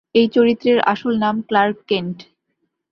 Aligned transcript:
এই 0.15 0.27
চরিত্রের 0.27 0.79
আসল 0.83 1.13
নাম 1.17 1.35
ক্লার্ক 1.41 1.77
কেন্ট। 1.87 2.17